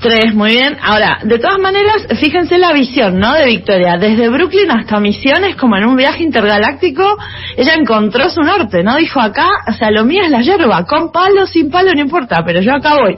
Tres, 0.00 0.34
muy 0.34 0.50
bien. 0.50 0.76
Ahora, 0.82 1.20
de 1.22 1.38
todas 1.38 1.58
maneras, 1.58 2.06
fíjense 2.20 2.58
la 2.58 2.72
visión, 2.72 3.18
¿no? 3.18 3.32
De 3.32 3.46
Victoria. 3.46 3.96
Desde 3.98 4.28
Brooklyn 4.28 4.70
hasta 4.70 5.00
Misiones, 5.00 5.56
como 5.56 5.76
en 5.76 5.84
un 5.84 5.96
viaje 5.96 6.22
intergaláctico, 6.22 7.02
ella 7.56 7.74
encontró 7.74 8.28
su 8.28 8.42
norte, 8.42 8.82
¿no? 8.82 8.96
Dijo 8.96 9.20
acá, 9.20 9.48
o 9.68 9.72
sea, 9.72 9.90
lo 9.90 10.04
mío 10.04 10.22
es 10.22 10.30
la 10.30 10.42
hierba, 10.42 10.84
con 10.84 11.12
palo, 11.12 11.46
sin 11.46 11.70
palo, 11.70 11.92
no 11.94 12.00
importa, 12.00 12.42
pero 12.44 12.60
yo 12.60 12.74
acá 12.74 12.94
voy. 13.00 13.16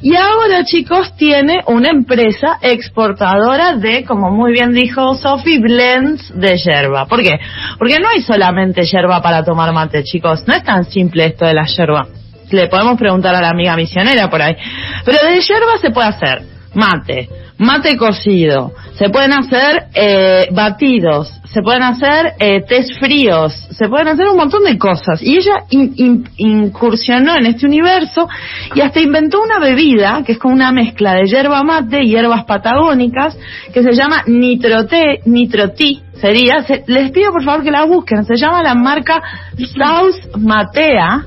Y 0.00 0.14
ahora, 0.16 0.64
chicos, 0.64 1.14
tiene 1.16 1.60
una 1.66 1.90
empresa 1.90 2.58
exportadora 2.62 3.76
de, 3.76 4.04
como 4.04 4.30
muy 4.30 4.52
bien 4.52 4.72
dijo 4.72 5.14
Sophie, 5.14 5.58
blends 5.58 6.32
de 6.34 6.56
hierba. 6.56 7.06
¿Por 7.06 7.22
qué? 7.22 7.38
Porque 7.78 7.98
no 8.00 8.08
hay 8.08 8.22
solamente 8.22 8.82
hierba 8.82 9.20
para 9.20 9.44
tomar 9.44 9.72
mate, 9.72 10.02
chicos. 10.04 10.44
No 10.46 10.54
es 10.54 10.64
tan 10.64 10.84
simple 10.84 11.26
esto 11.26 11.44
de 11.44 11.54
la 11.54 11.66
hierba 11.66 12.06
le 12.54 12.68
podemos 12.68 12.98
preguntar 12.98 13.34
a 13.34 13.40
la 13.40 13.50
amiga 13.50 13.76
misionera 13.76 14.30
por 14.30 14.40
ahí. 14.40 14.56
Pero 15.04 15.18
de 15.26 15.40
hierba 15.40 15.78
se 15.80 15.90
puede 15.90 16.08
hacer 16.08 16.54
mate, 16.74 17.28
mate 17.58 17.96
cocido, 17.96 18.72
se 18.94 19.08
pueden 19.08 19.32
hacer 19.32 19.84
eh, 19.94 20.48
batidos, 20.50 21.40
se 21.44 21.62
pueden 21.62 21.82
hacer 21.82 22.34
eh, 22.38 22.62
test 22.66 22.98
fríos, 22.98 23.52
se 23.70 23.88
pueden 23.88 24.08
hacer 24.08 24.28
un 24.28 24.36
montón 24.36 24.64
de 24.64 24.76
cosas. 24.76 25.22
Y 25.22 25.36
ella 25.36 25.64
incursionó 25.70 27.36
en 27.36 27.46
este 27.46 27.66
universo 27.66 28.28
y 28.74 28.80
hasta 28.80 29.00
inventó 29.00 29.40
una 29.42 29.58
bebida 29.60 30.22
que 30.26 30.32
es 30.32 30.38
como 30.38 30.54
una 30.54 30.72
mezcla 30.72 31.14
de 31.14 31.26
hierba 31.26 31.62
mate 31.62 32.02
y 32.02 32.08
hierbas 32.08 32.44
patagónicas 32.44 33.36
que 33.72 33.82
se 33.82 33.92
llama 33.92 34.24
nitroté, 34.26 35.20
nitrotí 35.24 36.02
sería, 36.20 36.64
les 36.86 37.10
pido 37.10 37.32
por 37.32 37.44
favor 37.44 37.64
que 37.64 37.70
la 37.70 37.84
busquen, 37.84 38.24
se 38.24 38.36
llama 38.36 38.62
la 38.62 38.74
marca 38.74 39.22
South 39.56 40.36
Matea 40.38 41.24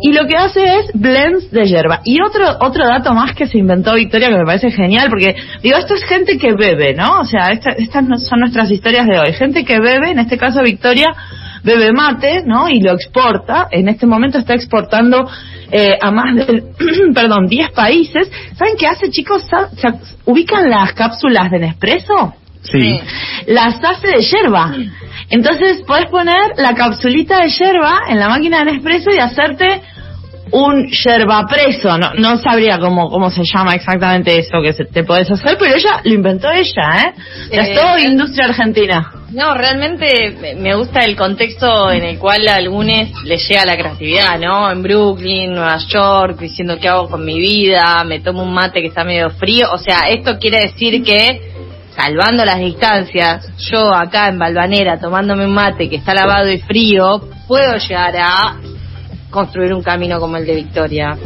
y 0.00 0.12
lo 0.12 0.26
que 0.26 0.36
hace 0.36 0.62
es 0.62 0.92
blends 0.94 1.50
de 1.50 1.66
hierba. 1.66 2.00
Y 2.04 2.20
otro 2.22 2.44
otro 2.60 2.86
dato 2.86 3.12
más 3.14 3.34
que 3.34 3.46
se 3.46 3.58
inventó 3.58 3.94
Victoria 3.94 4.28
que 4.28 4.38
me 4.38 4.44
parece 4.44 4.70
genial, 4.70 5.08
porque 5.08 5.34
digo, 5.62 5.76
esto 5.76 5.94
es 5.94 6.04
gente 6.04 6.38
que 6.38 6.54
bebe, 6.54 6.94
¿no? 6.94 7.20
O 7.20 7.24
sea, 7.24 7.50
estas 7.50 8.22
son 8.22 8.40
nuestras 8.40 8.70
historias 8.70 9.06
de 9.06 9.18
hoy. 9.18 9.32
Gente 9.32 9.64
que 9.64 9.78
bebe, 9.80 10.10
en 10.10 10.18
este 10.18 10.38
caso 10.38 10.62
Victoria, 10.62 11.08
bebe 11.62 11.92
mate, 11.92 12.42
¿no? 12.44 12.68
Y 12.68 12.80
lo 12.80 12.92
exporta. 12.92 13.68
En 13.70 13.88
este 13.88 14.06
momento 14.06 14.38
está 14.38 14.54
exportando 14.54 15.28
eh, 15.70 15.98
a 16.00 16.10
más 16.10 16.34
de, 16.34 16.64
perdón, 17.14 17.46
10 17.46 17.70
países. 17.72 18.30
¿Saben 18.56 18.74
qué 18.78 18.86
hace, 18.86 19.10
chicos? 19.10 19.46
¿Se 19.76 19.88
ubican 20.24 20.68
las 20.70 20.92
cápsulas 20.92 21.50
de 21.50 21.58
Nespresso? 21.58 22.34
Sí. 22.62 23.00
Las 23.46 23.82
hace 23.82 24.08
de 24.08 24.22
hierba. 24.22 24.74
Entonces 25.30 25.82
puedes 25.86 26.06
poner 26.10 26.54
la 26.56 26.74
capsulita 26.74 27.40
de 27.42 27.48
yerba 27.48 28.00
en 28.08 28.18
la 28.18 28.28
máquina 28.28 28.58
de 28.58 28.72
Nespresso 28.72 29.10
y 29.10 29.18
hacerte 29.18 29.82
un 30.50 30.88
yerba 30.90 31.46
preso. 31.46 31.98
No, 31.98 32.14
no 32.14 32.36
sabría 32.38 32.78
cómo, 32.78 33.10
cómo 33.10 33.30
se 33.30 33.42
llama 33.44 33.74
exactamente 33.74 34.38
eso 34.38 34.62
que 34.62 34.72
se, 34.72 34.84
te 34.84 35.04
puedes 35.04 35.30
hacer, 35.30 35.56
pero 35.58 35.74
ella 35.74 36.00
lo 36.04 36.14
inventó 36.14 36.50
ella, 36.50 37.04
¿eh? 37.04 37.12
es 37.50 37.78
todo 37.78 37.98
industria 37.98 38.46
argentina. 38.46 39.12
No, 39.30 39.52
realmente 39.54 40.56
me 40.56 40.74
gusta 40.74 41.00
el 41.00 41.14
contexto 41.14 41.90
en 41.92 42.02
el 42.02 42.18
cual 42.18 42.48
a 42.48 42.56
algunos 42.56 43.24
les 43.24 43.46
llega 43.46 43.66
la 43.66 43.76
creatividad, 43.76 44.38
¿no? 44.38 44.70
En 44.70 44.82
Brooklyn, 44.82 45.52
Nueva 45.52 45.76
York, 45.86 46.38
diciendo 46.40 46.78
qué 46.80 46.88
hago 46.88 47.10
con 47.10 47.26
mi 47.26 47.38
vida, 47.38 48.02
me 48.04 48.20
tomo 48.20 48.42
un 48.42 48.54
mate 48.54 48.80
que 48.80 48.86
está 48.86 49.04
medio 49.04 49.28
frío. 49.28 49.66
O 49.70 49.76
sea, 49.76 50.08
esto 50.08 50.38
quiere 50.38 50.60
decir 50.60 51.02
que 51.02 51.57
salvando 51.98 52.44
las 52.44 52.60
distancias, 52.60 53.50
yo 53.58 53.92
acá 53.92 54.28
en 54.28 54.38
Balvanera 54.38 55.00
tomándome 55.00 55.46
un 55.46 55.52
mate 55.52 55.88
que 55.88 55.96
está 55.96 56.14
lavado 56.14 56.48
y 56.48 56.58
frío, 56.58 57.20
puedo 57.48 57.76
llegar 57.76 58.16
a 58.16 58.56
construir 59.30 59.74
un 59.74 59.82
camino 59.82 60.20
como 60.20 60.36
el 60.36 60.46
de 60.46 60.54
Victoria. 60.54 61.16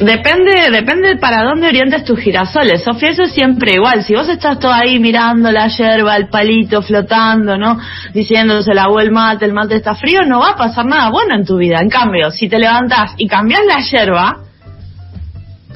Depende, 0.00 0.70
depende 0.72 1.16
para 1.16 1.44
dónde 1.44 1.68
orientes 1.68 2.02
tus 2.04 2.18
girasoles. 2.18 2.82
Sofía, 2.82 3.10
eso 3.10 3.24
es 3.24 3.32
siempre 3.32 3.74
igual. 3.74 4.04
Si 4.04 4.14
vos 4.14 4.28
estás 4.28 4.58
todo 4.58 4.72
ahí 4.72 4.98
mirando 4.98 5.52
la 5.52 5.68
yerba, 5.68 6.16
el 6.16 6.28
palito 6.28 6.80
flotando, 6.80 7.58
¿no? 7.58 7.78
Diciéndose 8.14 8.72
la 8.72 8.86
el 8.98 9.12
mate, 9.12 9.44
el 9.44 9.52
mate 9.52 9.76
está 9.76 9.94
frío, 9.94 10.22
no 10.22 10.40
va 10.40 10.50
a 10.50 10.56
pasar 10.56 10.86
nada 10.86 11.10
bueno 11.10 11.36
en 11.36 11.44
tu 11.44 11.58
vida. 11.58 11.76
En 11.80 11.90
cambio, 11.90 12.30
si 12.30 12.48
te 12.48 12.58
levantás 12.58 13.12
y 13.18 13.28
cambias 13.28 13.60
la 13.66 13.80
yerba, 13.80 14.38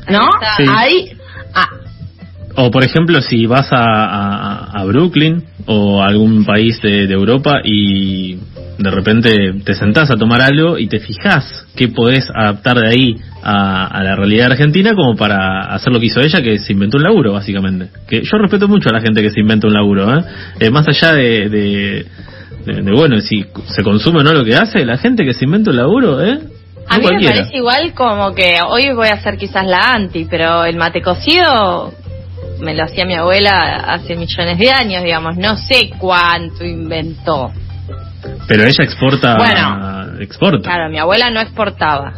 ¿no? 0.09 0.29
Ahí, 0.67 1.13
ah. 1.55 1.80
O 2.57 2.71
por 2.71 2.85
ejemplo, 2.85 3.21
si 3.21 3.47
vas 3.47 3.69
a, 3.71 4.71
a, 4.73 4.85
Brooklyn 4.85 5.45
o 5.67 6.03
a 6.03 6.07
algún 6.07 6.45
país 6.45 6.81
de, 6.83 7.07
de 7.07 7.15
Europa 7.15 7.61
y 7.65 8.39
de 8.81 8.91
repente 8.91 9.55
te 9.65 9.75
sentás 9.75 10.11
a 10.11 10.17
tomar 10.17 10.41
algo 10.41 10.79
y 10.79 10.89
te 10.89 11.01
fijás 11.01 11.67
qué 11.77 11.89
podés 11.89 12.29
adaptar 12.35 12.79
de 12.79 12.89
ahí 12.89 13.17
a, 13.43 14.03
la 14.03 14.17
realidad 14.17 14.51
argentina 14.51 14.95
como 14.95 15.17
para 15.17 15.61
hacer 15.75 15.93
lo 15.93 16.01
que 16.01 16.07
hizo 16.07 16.21
ella, 16.21 16.43
que 16.43 16.59
se 16.59 16.73
inventó 16.73 16.97
un 16.97 17.05
laburo, 17.05 17.33
básicamente. 17.33 17.89
Que 18.09 18.23
yo 18.23 18.39
respeto 18.39 18.69
mucho 18.69 18.89
a 18.89 18.93
la 18.93 19.01
gente 19.01 19.23
que 19.23 19.31
se 19.31 19.41
inventa 19.41 19.67
un 19.67 19.75
laburo, 19.75 20.15
¿eh? 20.17 20.25
eh 20.61 20.71
más 20.71 20.89
allá 20.89 21.13
de, 21.13 21.49
de, 21.49 22.07
bueno, 22.93 23.21
si 23.21 23.45
se 23.67 23.83
consume 23.83 24.21
o 24.21 24.23
no 24.23 24.33
lo 24.33 24.45
que 24.45 24.57
hace, 24.57 24.85
la 24.85 24.99
gente 24.99 25.25
que 25.25 25.35
se 25.35 25.45
inventa 25.45 25.71
un 25.71 25.77
laburo, 25.77 26.23
¿eh? 26.23 26.39
a 26.89 26.99
mí 26.99 27.05
me 27.05 27.25
parece 27.25 27.57
igual 27.57 27.95
como 27.95 28.35
que 28.35 28.57
hoy 28.67 28.93
voy 28.93 29.09
a 29.09 29.15
hacer 29.15 29.37
quizás 29.37 29.65
la 29.65 29.93
anti, 29.93 30.27
pero 30.29 30.65
el 30.65 30.77
mate 30.77 31.01
cocido 31.01 31.93
me 32.61 32.75
lo 32.75 32.85
hacía 32.85 33.05
mi 33.05 33.15
abuela 33.15 33.85
hace 33.87 34.15
millones 34.15 34.59
de 34.59 34.71
años, 34.71 35.03
digamos, 35.03 35.37
no 35.37 35.57
sé 35.57 35.91
cuánto 35.99 36.65
inventó. 36.65 37.53
Pero 38.47 38.65
ella 38.65 38.85
exporta. 38.85 39.37
Bueno, 39.37 40.21
exporta. 40.21 40.63
Claro, 40.63 40.91
mi 40.91 40.99
abuela 40.99 41.31
no 41.31 41.41
exportaba. 41.41 42.13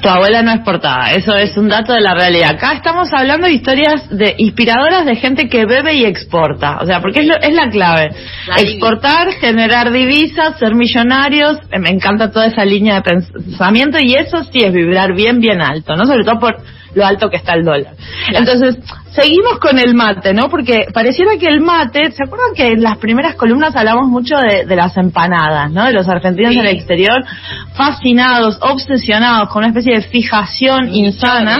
Tu 0.00 0.08
abuela 0.08 0.42
no 0.42 0.52
exportaba, 0.52 1.12
eso 1.12 1.34
es 1.36 1.56
un 1.56 1.68
dato 1.68 1.92
de 1.92 2.00
la 2.00 2.14
realidad. 2.14 2.50
Acá 2.56 2.72
estamos 2.72 3.08
hablando 3.12 3.46
de 3.46 3.54
historias 3.54 4.08
de 4.10 4.34
inspiradoras 4.38 5.06
de 5.06 5.16
gente 5.16 5.48
que 5.48 5.64
bebe 5.64 5.94
y 5.94 6.04
exporta, 6.04 6.78
o 6.80 6.86
sea, 6.86 7.00
porque 7.00 7.20
es, 7.20 7.28
es 7.40 7.54
la 7.54 7.70
clave. 7.70 8.10
Exportar, 8.56 9.32
generar 9.40 9.92
divisas, 9.92 10.58
ser 10.58 10.74
millonarios, 10.74 11.58
eh, 11.70 11.78
me 11.78 11.90
encanta 11.90 12.30
toda 12.30 12.46
esa 12.46 12.64
línea 12.64 12.96
de 12.96 13.02
pensamiento 13.02 13.98
y 14.00 14.14
eso 14.14 14.44
sí 14.44 14.60
es 14.64 14.72
vibrar 14.72 15.14
bien, 15.14 15.40
bien 15.40 15.60
alto, 15.60 15.94
¿no? 15.96 16.04
Sobre 16.04 16.24
todo 16.24 16.38
por 16.38 16.56
lo 16.96 17.04
alto 17.04 17.28
que 17.28 17.36
está 17.36 17.52
el 17.54 17.64
dólar. 17.64 17.94
Entonces, 18.32 18.78
seguimos 19.10 19.58
con 19.58 19.78
el 19.78 19.94
mate, 19.94 20.32
¿no? 20.32 20.48
Porque 20.48 20.86
pareciera 20.92 21.32
que 21.38 21.46
el 21.46 21.60
mate, 21.60 22.10
¿se 22.10 22.24
acuerdan 22.24 22.54
que 22.56 22.68
en 22.68 22.82
las 22.82 22.96
primeras 22.96 23.34
columnas 23.34 23.76
hablamos 23.76 24.08
mucho 24.08 24.34
de, 24.38 24.64
las 24.74 24.96
empanadas, 24.96 25.70
¿no? 25.70 25.84
De 25.84 25.92
los 25.92 26.08
argentinos 26.08 26.52
en 26.52 26.60
el 26.60 26.68
exterior, 26.68 27.22
fascinados, 27.74 28.58
obsesionados 28.62 29.50
con 29.50 29.58
una 29.58 29.68
especie 29.68 29.85
de 29.94 30.02
fijación 30.02 30.94
insana. 30.94 31.58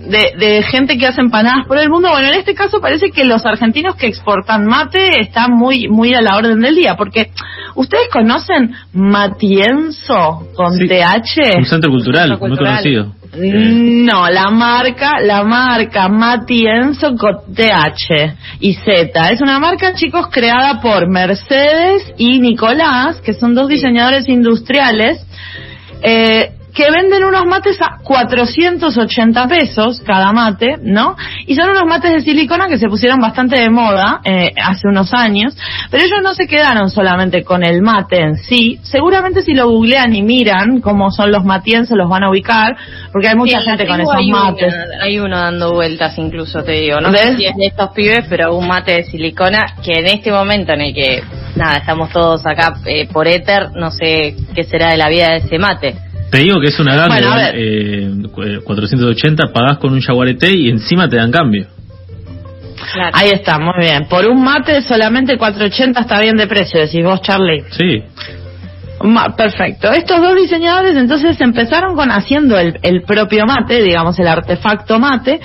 De, 0.00 0.32
de, 0.38 0.62
gente 0.62 0.96
que 0.96 1.06
hace 1.06 1.20
empanadas 1.20 1.66
por 1.66 1.76
el 1.76 1.90
mundo. 1.90 2.08
Bueno, 2.10 2.28
en 2.28 2.34
este 2.34 2.54
caso 2.54 2.80
parece 2.80 3.10
que 3.10 3.24
los 3.24 3.44
argentinos 3.44 3.96
que 3.96 4.06
exportan 4.06 4.64
mate 4.64 5.20
están 5.20 5.52
muy 5.52 5.88
muy 5.88 6.14
a 6.14 6.22
la 6.22 6.36
orden 6.36 6.60
del 6.60 6.74
día, 6.74 6.96
porque 6.96 7.30
ustedes 7.74 8.08
conocen 8.10 8.72
Matienzo 8.92 10.48
con 10.54 10.78
TH. 10.78 11.58
Un 11.58 11.64
centro 11.66 11.90
cultural, 11.90 12.38
muy 12.38 12.56
conocido. 12.56 13.14
No, 13.32 14.28
la 14.28 14.50
marca, 14.50 15.20
la 15.20 15.44
marca 15.44 16.08
Matienzo 16.08 17.14
con 17.16 17.54
TH 17.54 18.34
y 18.58 18.74
Z. 18.74 19.30
Es 19.30 19.40
una 19.40 19.60
marca, 19.60 19.94
chicos, 19.94 20.26
creada 20.28 20.80
por 20.80 21.08
Mercedes 21.08 22.12
y 22.18 22.40
Nicolás, 22.40 23.20
que 23.20 23.32
son 23.32 23.54
dos 23.54 23.68
diseñadores 23.68 24.28
industriales. 24.28 25.24
Eh, 26.02 26.54
que 26.74 26.90
venden 26.90 27.24
unos 27.24 27.46
mates 27.46 27.78
a 27.80 27.98
480 28.02 29.48
pesos 29.48 30.00
cada 30.04 30.32
mate, 30.32 30.76
¿no? 30.82 31.16
Y 31.46 31.54
son 31.54 31.70
unos 31.70 31.84
mates 31.86 32.12
de 32.12 32.20
silicona 32.20 32.68
que 32.68 32.78
se 32.78 32.88
pusieron 32.88 33.20
bastante 33.20 33.58
de 33.58 33.70
moda 33.70 34.20
eh, 34.24 34.52
hace 34.62 34.88
unos 34.88 35.12
años, 35.12 35.56
pero 35.90 36.04
ellos 36.04 36.20
no 36.22 36.34
se 36.34 36.46
quedaron 36.46 36.90
solamente 36.90 37.44
con 37.44 37.64
el 37.64 37.82
mate 37.82 38.20
en 38.20 38.36
sí. 38.36 38.78
Seguramente 38.82 39.42
si 39.42 39.54
lo 39.54 39.68
googlean 39.68 40.14
y 40.14 40.22
miran 40.22 40.80
cómo 40.80 41.10
son 41.10 41.32
los 41.32 41.44
matienses 41.44 41.96
los 41.96 42.08
van 42.08 42.24
a 42.24 42.30
ubicar, 42.30 42.76
porque 43.12 43.28
hay 43.28 43.36
mucha 43.36 43.60
gente 43.60 43.86
con 43.86 44.00
esos 44.00 44.26
mates. 44.30 44.74
hay 45.00 45.18
uno 45.18 45.38
dando 45.38 45.72
vueltas 45.72 46.16
incluso, 46.18 46.62
te 46.62 46.72
digo, 46.72 47.00
no 47.00 47.12
sé 47.12 47.36
si 47.36 47.46
es 47.46 47.56
de 47.56 47.66
estos 47.66 47.90
pibes, 47.90 48.26
pero 48.28 48.56
un 48.56 48.68
mate 48.68 48.92
de 48.92 49.04
silicona 49.04 49.74
que 49.82 49.92
en 49.92 50.06
este 50.06 50.30
momento 50.30 50.72
en 50.72 50.82
el 50.82 50.94
que, 50.94 51.22
nada, 51.56 51.78
estamos 51.78 52.10
todos 52.10 52.46
acá 52.46 52.74
eh, 52.86 53.08
por 53.12 53.26
éter, 53.26 53.70
no 53.74 53.90
sé 53.90 54.36
qué 54.54 54.64
será 54.64 54.90
de 54.90 54.96
la 54.96 55.08
vida 55.08 55.30
de 55.30 55.36
ese 55.36 55.58
mate. 55.58 56.09
Te 56.30 56.38
digo 56.38 56.60
que 56.60 56.68
es 56.68 56.78
una 56.78 56.94
gana, 56.94 57.50
eh, 57.54 58.08
480 58.64 59.52
pagás 59.52 59.78
con 59.78 59.92
un 59.92 60.00
jaguarete 60.00 60.56
y 60.56 60.70
encima 60.70 61.08
te 61.08 61.16
dan 61.16 61.30
cambio. 61.30 61.66
Ahí 63.12 63.30
está, 63.30 63.58
muy 63.58 63.74
bien. 63.78 64.06
Por 64.08 64.26
un 64.26 64.42
mate 64.42 64.80
solamente 64.82 65.36
480 65.36 66.00
está 66.00 66.20
bien 66.20 66.36
de 66.36 66.46
precio, 66.46 66.80
decís 66.80 67.04
vos, 67.04 67.20
Charlie. 67.22 67.64
Sí. 67.70 68.02
perfecto. 69.36 69.92
Estos 69.92 70.20
dos 70.20 70.36
diseñadores 70.36 70.96
entonces 70.96 71.40
empezaron 71.40 71.94
con 71.94 72.10
haciendo 72.10 72.58
el, 72.58 72.78
el 72.82 73.02
propio 73.02 73.44
mate, 73.46 73.82
digamos 73.82 74.18
el 74.18 74.28
artefacto 74.28 74.98
mate, 74.98 75.40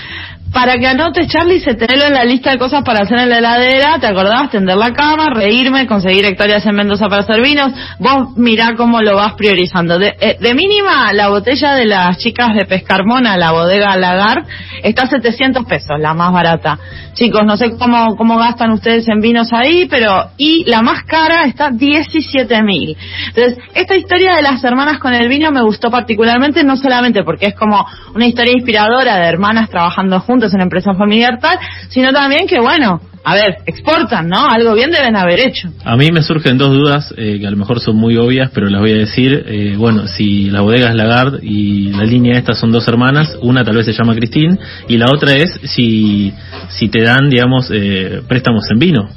para 0.51 0.77
que 0.77 0.87
anotes, 0.87 1.27
Charlie, 1.27 1.59
se 1.59 1.75
tenerlo 1.75 2.05
en 2.05 2.13
la 2.13 2.23
lista 2.23 2.51
de 2.51 2.57
cosas 2.57 2.81
para 2.83 3.03
hacer 3.03 3.19
en 3.19 3.29
la 3.29 3.39
heladera, 3.39 3.99
¿te 3.99 4.07
acordabas? 4.07 4.51
Tender 4.51 4.77
la 4.77 4.93
cama, 4.93 5.29
reírme, 5.29 5.85
conseguir 5.85 6.25
hectáreas 6.25 6.65
en 6.65 6.75
Mendoza 6.75 7.07
para 7.09 7.23
hacer 7.23 7.41
vinos. 7.41 7.71
Vos 7.99 8.37
mirá 8.37 8.73
cómo 8.77 9.01
lo 9.01 9.15
vas 9.15 9.33
priorizando. 9.33 9.99
De, 9.99 10.15
eh, 10.19 10.37
de 10.39 10.53
mínima, 10.53 11.11
la 11.13 11.27
botella 11.29 11.73
de 11.73 11.85
las 11.85 12.17
chicas 12.19 12.55
de 12.55 12.65
Pescarmona, 12.65 13.37
la 13.37 13.51
bodega 13.51 13.97
Lagar, 13.97 14.45
está 14.81 15.03
a 15.03 15.07
700 15.07 15.65
pesos, 15.65 15.99
la 15.99 16.13
más 16.13 16.31
barata. 16.31 16.79
Chicos, 17.13 17.43
no 17.45 17.57
sé 17.57 17.77
cómo, 17.77 18.15
cómo 18.15 18.37
gastan 18.37 18.71
ustedes 18.71 19.07
en 19.07 19.21
vinos 19.21 19.51
ahí, 19.51 19.87
pero... 19.89 20.29
Y 20.37 20.69
la 20.69 20.81
más 20.81 21.03
cara 21.03 21.45
está 21.45 21.69
17 21.71 22.61
mil. 22.63 22.97
Entonces, 23.27 23.57
esta 23.73 23.95
historia 23.95 24.35
de 24.35 24.41
las 24.41 24.63
hermanas 24.63 24.99
con 24.99 25.13
el 25.13 25.27
vino 25.29 25.51
me 25.51 25.61
gustó 25.61 25.89
particularmente, 25.89 26.63
no 26.63 26.75
solamente 26.75 27.23
porque 27.23 27.47
es 27.47 27.55
como 27.55 27.85
una 28.13 28.25
historia 28.25 28.53
inspiradora 28.53 29.17
de 29.17 29.27
hermanas 29.27 29.69
trabajando 29.69 30.19
juntas, 30.19 30.34
es 30.43 30.53
empresa 30.53 30.93
familiar 30.93 31.39
tal, 31.39 31.57
sino 31.89 32.11
también 32.11 32.47
que, 32.47 32.59
bueno, 32.59 32.99
a 33.23 33.33
ver, 33.33 33.57
exportan, 33.65 34.29
¿no? 34.29 34.47
Algo 34.47 34.75
bien 34.75 34.91
deben 34.91 35.15
haber 35.15 35.39
hecho. 35.39 35.69
A 35.83 35.97
mí 35.97 36.11
me 36.11 36.21
surgen 36.21 36.59
dos 36.59 36.69
dudas 36.69 37.11
eh, 37.17 37.39
que 37.39 37.47
a 37.47 37.51
lo 37.51 37.57
mejor 37.57 37.79
son 37.79 37.95
muy 37.95 38.17
obvias, 38.17 38.51
pero 38.53 38.69
las 38.69 38.79
voy 38.79 38.91
a 38.91 38.97
decir. 38.97 39.43
Eh, 39.47 39.75
bueno, 39.77 40.07
si 40.07 40.51
la 40.51 40.61
bodega 40.61 40.89
es 40.89 40.95
Lagarde 40.95 41.39
y 41.41 41.89
la 41.89 42.03
línea 42.03 42.37
esta 42.37 42.53
son 42.53 42.71
dos 42.71 42.87
hermanas, 42.87 43.35
una 43.41 43.63
tal 43.63 43.77
vez 43.77 43.87
se 43.87 43.93
llama 43.93 44.13
Cristín 44.13 44.59
y 44.87 44.97
la 44.97 45.07
otra 45.11 45.33
es 45.33 45.59
si, 45.63 46.33
si 46.69 46.87
te 46.89 47.01
dan, 47.01 47.29
digamos, 47.29 47.71
eh, 47.71 48.21
préstamos 48.27 48.69
en 48.69 48.77
vino. 48.77 49.09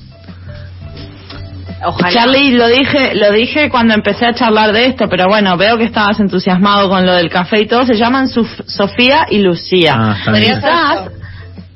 Ojalá. 1.85 2.12
Charlie, 2.12 2.52
lo 2.52 2.68
dije, 2.68 3.14
lo 3.14 3.32
dije 3.32 3.70
cuando 3.70 3.94
empecé 3.94 4.26
a 4.26 4.35
charlar 4.35 4.73
de 4.73 4.87
esto, 4.87 5.08
pero 5.08 5.26
bueno, 5.28 5.56
veo 5.56 5.78
que 5.78 5.85
estabas 5.85 6.18
entusiasmado 6.20 6.88
con 6.88 7.06
lo 7.06 7.14
del 7.14 7.30
café 7.30 7.61
y 7.61 7.66
todo. 7.66 7.85
Se 7.87 7.94
llaman 7.94 8.28
Sofía 8.28 9.26
y 9.30 9.38
Lucía. 9.38 9.94
Ah, 9.97 10.16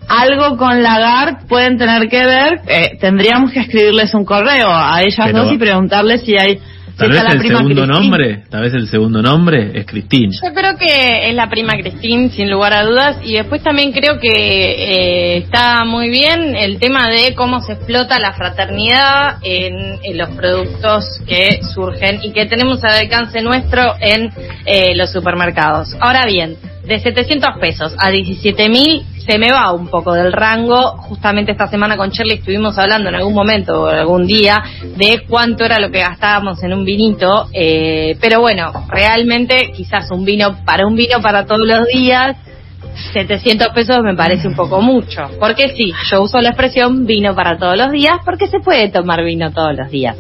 algo 0.09 0.57
con 0.57 0.83
Lagarde 0.83 1.47
pueden 1.49 1.79
tener 1.79 2.09
que 2.09 2.25
ver. 2.25 2.61
Eh, 2.67 2.99
tendríamos 3.01 3.53
que 3.53 3.61
escribirles 3.61 4.15
un 4.15 4.25
correo 4.25 4.69
a 4.69 5.01
ellas 5.03 5.33
dos 5.33 5.53
y 5.53 5.59
preguntarles 5.59 6.23
si 6.23 6.37
hay 6.37 6.61
Tal 6.97 7.11
vez 7.11 7.23
el 7.35 7.43
segundo 7.43 7.87
nombre, 7.87 8.45
tal 8.51 8.63
vez 8.63 8.75
el 8.75 8.89
segundo 8.89 9.23
nombre 9.23 9.71
es 9.75 9.87
Cristín. 9.87 10.31
Yo 10.31 10.53
creo 10.55 10.77
que 10.77 11.29
es 11.29 11.35
la 11.35 11.49
prima 11.49 11.73
Cristín, 11.75 12.31
sin 12.31 12.51
lugar 12.51 12.73
a 12.73 12.85
dudas, 12.85 13.17
y 13.25 13.35
después 13.35 13.63
también 13.63 13.93
creo 13.93 14.21
que 14.21 14.29
eh, 14.29 15.37
está 15.39 15.85
muy 15.85 16.11
bien 16.11 16.55
el 16.57 16.79
tema 16.79 17.09
de 17.09 17.35
cómo 17.35 17.61
se 17.61 17.73
explota 17.73 18.19
la 18.19 18.33
fraternidad 18.33 19.39
en, 19.43 19.93
los 20.17 20.31
productos 20.31 21.21
que 21.27 21.61
surgen 21.75 22.21
y 22.23 22.33
que 22.33 22.45
tenemos 22.47 22.85
al 22.85 22.93
alcance 22.93 23.41
nuestro 23.41 23.95
en 23.99 24.31
eh, 24.67 24.95
los 24.95 25.11
supermercados. 25.11 25.97
Ahora 26.01 26.27
bien, 26.27 26.57
de 26.85 26.99
700 26.99 27.59
pesos 27.61 27.95
a 27.99 28.11
17 28.11 28.69
mil 28.69 29.03
se 29.27 29.39
me 29.39 29.53
va 29.53 29.73
un 29.73 29.89
poco 29.89 30.13
del 30.13 30.33
rango. 30.33 30.97
Justamente 30.99 31.53
esta 31.53 31.69
semana 31.69 31.97
con 31.97 32.11
Shirley 32.11 32.39
estuvimos 32.39 32.79
hablando 32.79 33.09
en 33.09 33.17
algún 33.17 33.35
momento 33.35 33.83
o 33.83 33.87
algún 33.87 34.27
día 34.27 34.63
de 34.97 35.25
cuánto 35.29 35.65
era 35.65 35.79
lo 35.79 35.91
que 35.91 36.01
gastábamos 36.01 36.63
en 36.63 36.73
un 36.73 36.85
vinito. 36.85 37.49
Eh, 37.53 38.17
pero 38.21 38.41
bueno, 38.41 38.73
realmente 38.89 39.73
quizás 39.75 40.11
un 40.11 40.25
vino 40.25 40.65
para 40.65 40.87
un 40.87 40.97
vino 40.97 41.21
para 41.21 41.47
todos 41.47 41.67
los 41.67 41.87
días 41.87 42.37
700 43.13 43.69
pesos 43.69 44.03
me 44.03 44.15
parece 44.15 44.49
un 44.49 44.55
poco 44.55 44.81
mucho. 44.81 45.29
Porque 45.39 45.69
sí, 45.77 45.93
yo 46.11 46.23
uso 46.23 46.41
la 46.41 46.51
expresión 46.51 47.07
vino 47.07 47.35
para 47.35 47.57
todos 47.59 47.77
los 47.77 47.91
días 47.91 48.19
porque 48.25 48.47
se 48.47 48.61
puede 48.61 48.89
tomar 48.91 49.25
vino 49.25 49.51
todos 49.53 49.77
los 49.77 49.91
días. 49.91 50.17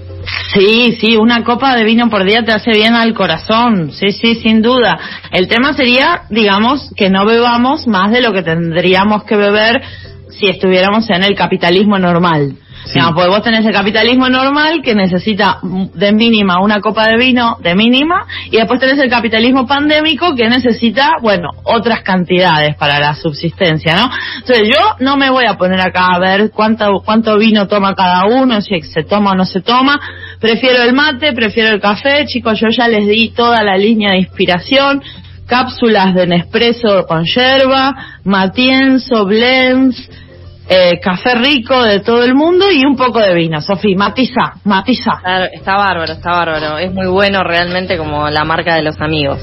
Sí, 0.54 0.96
sí, 1.00 1.16
una 1.16 1.42
copa 1.42 1.74
de 1.74 1.84
vino 1.84 2.08
por 2.10 2.24
día 2.24 2.44
te 2.44 2.52
hace 2.52 2.72
bien 2.72 2.94
al 2.94 3.14
corazón, 3.14 3.90
sí, 3.92 4.12
sí, 4.12 4.36
sin 4.36 4.62
duda. 4.62 4.98
El 5.30 5.48
tema 5.48 5.72
sería, 5.72 6.22
digamos, 6.30 6.92
que 6.96 7.10
no 7.10 7.24
bebamos 7.24 7.86
más 7.86 8.12
de 8.12 8.20
lo 8.20 8.32
que 8.32 8.42
tendríamos 8.42 9.24
que 9.24 9.36
beber 9.36 9.82
si 10.28 10.48
estuviéramos 10.48 11.08
en 11.10 11.24
el 11.24 11.34
capitalismo 11.34 11.98
normal. 11.98 12.56
Digamos, 12.86 13.14
porque 13.14 13.28
vos 13.28 13.42
tenés 13.42 13.64
el 13.64 13.72
capitalismo 13.72 14.28
normal 14.28 14.82
que 14.82 14.94
necesita 14.94 15.58
de 15.62 16.12
mínima 16.12 16.60
una 16.60 16.80
copa 16.80 17.06
de 17.06 17.16
vino 17.16 17.56
de 17.60 17.74
mínima 17.74 18.26
y 18.50 18.56
después 18.56 18.80
tenés 18.80 18.98
el 18.98 19.08
capitalismo 19.08 19.66
pandémico 19.66 20.34
que 20.34 20.48
necesita, 20.48 21.12
bueno, 21.22 21.50
otras 21.64 22.02
cantidades 22.02 22.74
para 22.76 22.98
la 22.98 23.14
subsistencia, 23.14 23.94
¿no? 23.94 24.10
Entonces 24.38 24.68
yo 24.68 24.96
no 24.98 25.16
me 25.16 25.30
voy 25.30 25.44
a 25.46 25.56
poner 25.56 25.80
acá 25.80 26.08
a 26.12 26.18
ver 26.18 26.50
cuánto, 26.50 27.02
cuánto 27.04 27.38
vino 27.38 27.68
toma 27.68 27.94
cada 27.94 28.26
uno, 28.26 28.60
si 28.60 28.80
se 28.82 29.04
toma 29.04 29.32
o 29.32 29.34
no 29.34 29.44
se 29.44 29.60
toma. 29.60 30.00
Prefiero 30.40 30.82
el 30.82 30.92
mate, 30.92 31.32
prefiero 31.32 31.70
el 31.70 31.80
café, 31.80 32.26
chicos, 32.26 32.58
yo 32.60 32.68
ya 32.68 32.88
les 32.88 33.06
di 33.06 33.30
toda 33.30 33.62
la 33.62 33.76
línea 33.76 34.10
de 34.10 34.18
inspiración 34.18 35.02
cápsulas 35.46 36.14
de 36.14 36.26
Nespresso 36.26 37.04
con 37.06 37.24
yerba, 37.24 37.92
Matienzo, 38.24 39.26
blends, 39.26 40.08
eh, 40.68 41.00
café 41.00 41.34
rico 41.34 41.82
de 41.82 42.00
todo 42.00 42.22
el 42.22 42.34
mundo 42.34 42.66
y 42.70 42.84
un 42.84 42.96
poco 42.96 43.20
de 43.20 43.34
vino. 43.34 43.60
Sofía, 43.60 43.96
matiza, 43.96 44.54
matiza. 44.64 45.20
Está, 45.52 45.76
bárbaro, 45.76 46.12
está 46.12 46.30
bárbaro. 46.30 46.78
Es 46.78 46.92
muy 46.92 47.06
bueno 47.06 47.42
realmente 47.42 47.96
como 47.96 48.28
la 48.28 48.44
marca 48.44 48.76
de 48.76 48.82
los 48.82 49.00
amigos. 49.00 49.40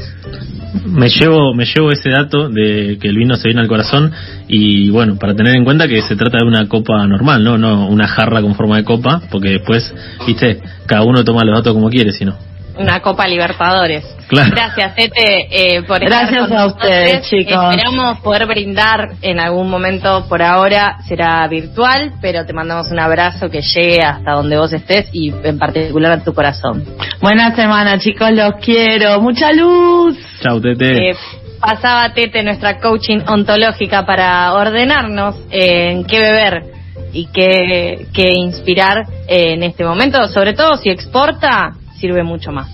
Me 0.85 1.09
llevo, 1.09 1.53
me 1.53 1.65
llevo 1.65 1.91
ese 1.91 2.09
dato 2.09 2.49
de 2.49 2.97
que 3.01 3.09
el 3.09 3.17
vino 3.17 3.35
se 3.35 3.47
viene 3.47 3.61
al 3.61 3.67
corazón 3.67 4.11
y 4.47 4.89
bueno, 4.89 5.17
para 5.17 5.35
tener 5.35 5.55
en 5.55 5.63
cuenta 5.63 5.87
que 5.87 6.01
se 6.01 6.15
trata 6.15 6.37
de 6.39 6.47
una 6.47 6.67
copa 6.67 7.05
normal, 7.07 7.43
¿no? 7.43 7.57
No 7.57 7.87
una 7.87 8.07
jarra 8.07 8.41
con 8.41 8.55
forma 8.55 8.77
de 8.77 8.83
copa, 8.83 9.21
porque 9.29 9.49
después, 9.49 9.93
viste, 10.25 10.59
cada 10.85 11.03
uno 11.03 11.23
toma 11.23 11.43
los 11.43 11.57
datos 11.57 11.73
como 11.73 11.89
quiere, 11.89 12.11
si 12.11 12.25
no 12.25 12.48
una 12.79 13.01
Copa 13.01 13.27
Libertadores. 13.27 14.05
Gracias, 14.31 14.95
Tete, 14.95 15.47
eh, 15.49 15.83
por 15.83 15.99
Gracias 15.99 16.51
a 16.51 16.67
ustedes, 16.67 17.27
chicos. 17.29 17.75
Esperamos 17.75 18.19
poder 18.19 18.45
brindar 18.45 19.15
en 19.21 19.39
algún 19.39 19.69
momento 19.69 20.25
por 20.29 20.41
ahora, 20.41 20.97
será 21.07 21.47
virtual, 21.47 22.13
pero 22.21 22.45
te 22.45 22.53
mandamos 22.53 22.91
un 22.91 22.99
abrazo 22.99 23.49
que 23.49 23.61
llegue 23.61 24.01
hasta 24.03 24.33
donde 24.33 24.57
vos 24.57 24.71
estés 24.71 25.09
y 25.11 25.33
en 25.43 25.57
particular 25.57 26.11
a 26.11 26.23
tu 26.23 26.33
corazón. 26.33 26.85
Buena 27.21 27.55
semana, 27.55 27.97
chicos, 27.99 28.31
los 28.31 28.53
quiero. 28.63 29.19
Mucha 29.19 29.51
luz. 29.51 30.15
Chau, 30.41 30.61
Tete. 30.61 31.09
Eh, 31.09 31.15
pasaba 31.59 32.13
Tete, 32.13 32.43
nuestra 32.43 32.79
coaching 32.79 33.21
ontológica, 33.27 34.05
para 34.05 34.53
ordenarnos 34.53 35.35
en 35.49 36.05
qué 36.05 36.19
beber 36.19 36.63
y 37.11 37.27
qué, 37.33 38.05
qué 38.13 38.29
inspirar 38.35 39.05
en 39.27 39.63
este 39.63 39.83
momento, 39.83 40.27
sobre 40.27 40.53
todo 40.53 40.77
si 40.77 40.89
exporta, 40.89 41.71
sirve 41.99 42.23
mucho 42.23 42.51
más. 42.51 42.69